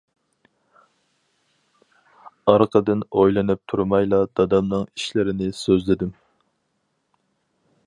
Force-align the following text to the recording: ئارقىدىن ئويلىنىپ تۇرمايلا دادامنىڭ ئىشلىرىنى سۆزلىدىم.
ئارقىدىن 2.53 3.05
ئويلىنىپ 3.11 3.61
تۇرمايلا 3.73 4.23
دادامنىڭ 4.41 4.89
ئىشلىرىنى 4.89 5.53
سۆزلىدىم. 5.61 6.19